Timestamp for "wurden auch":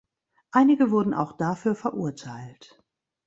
0.89-1.37